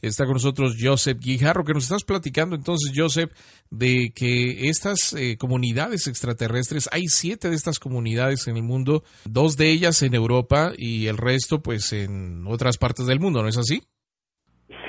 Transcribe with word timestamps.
Está 0.00 0.24
con 0.24 0.34
nosotros 0.34 0.74
Joseph 0.80 1.18
Guijarro, 1.20 1.64
que 1.64 1.74
nos 1.74 1.84
estás 1.84 2.02
platicando 2.02 2.56
entonces, 2.56 2.90
Joseph, 2.92 3.30
de 3.70 4.12
que 4.12 4.68
estas 4.68 5.12
eh, 5.12 5.36
comunidades 5.38 6.08
extraterrestres, 6.08 6.88
hay 6.90 7.06
siete 7.06 7.50
de 7.50 7.54
estas 7.54 7.78
comunidades 7.78 8.48
en 8.48 8.56
el 8.56 8.64
mundo, 8.64 9.04
dos 9.24 9.56
de 9.56 9.70
ellas 9.70 10.02
en 10.02 10.14
Europa 10.14 10.72
y 10.76 11.06
el 11.06 11.18
resto 11.18 11.62
pues 11.62 11.92
en 11.92 12.44
otras 12.48 12.78
partes 12.78 13.06
del 13.06 13.20
mundo, 13.20 13.42
¿no 13.42 13.48
es 13.48 13.58
así? 13.58 13.80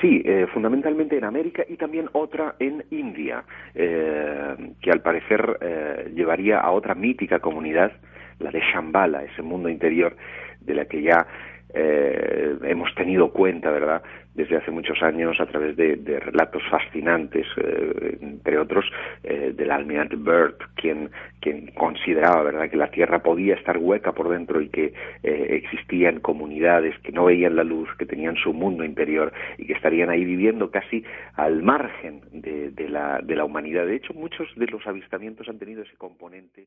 Sí, 0.04 0.20
eh, 0.22 0.46
fundamentalmente 0.52 1.16
en 1.16 1.24
América 1.24 1.64
y 1.66 1.78
también 1.78 2.10
otra 2.12 2.56
en 2.58 2.84
India, 2.90 3.42
eh, 3.74 4.54
que 4.82 4.90
al 4.90 5.00
parecer 5.00 5.56
eh, 5.62 6.12
llevaría 6.14 6.60
a 6.60 6.72
otra 6.72 6.94
mítica 6.94 7.38
comunidad, 7.38 7.90
la 8.38 8.50
de 8.50 8.60
Shambhala, 8.60 9.24
ese 9.24 9.40
mundo 9.40 9.70
interior 9.70 10.14
de 10.60 10.74
la 10.74 10.84
que 10.84 11.00
ya 11.00 11.26
eh, 11.74 12.56
hemos 12.62 12.94
tenido 12.94 13.30
cuenta, 13.30 13.70
¿verdad?, 13.70 14.02
desde 14.34 14.56
hace 14.56 14.70
muchos 14.70 15.00
años 15.02 15.40
a 15.40 15.46
través 15.46 15.76
de, 15.76 15.96
relatos 16.20 16.62
fascinantes, 16.68 17.46
eh, 17.56 18.18
entre 18.20 18.58
otros 18.58 18.84
eh, 19.22 19.52
del 19.56 19.70
almirante 19.70 20.16
Byrd, 20.16 20.56
quien, 20.74 21.10
quien 21.40 21.68
consideraba, 21.68 22.42
¿verdad?, 22.42 22.68
que 22.68 22.76
la 22.76 22.90
Tierra 22.90 23.22
podía 23.22 23.54
estar 23.54 23.78
hueca 23.78 24.12
por 24.12 24.28
dentro 24.28 24.60
y 24.60 24.68
que 24.68 24.92
eh, 25.22 25.46
existían 25.50 26.20
comunidades 26.20 26.98
que 27.00 27.12
no 27.12 27.26
veían 27.26 27.56
la 27.56 27.64
luz, 27.64 27.88
que 27.96 28.06
tenían 28.06 28.36
su 28.36 28.52
mundo 28.52 28.84
interior 28.84 29.32
y 29.56 29.66
que 29.66 29.74
estarían 29.74 30.10
ahí 30.10 30.24
viviendo 30.24 30.70
casi 30.70 31.04
al 31.34 31.62
margen 31.62 32.22
de, 32.32 32.88
la, 32.88 33.20
de 33.22 33.36
la 33.36 33.44
humanidad. 33.44 33.86
De 33.86 33.96
hecho, 33.96 34.14
muchos 34.14 34.48
de 34.56 34.66
los 34.66 34.84
avistamientos 34.86 35.48
han 35.48 35.58
tenido 35.58 35.82
ese 35.82 35.96
componente. 35.96 36.66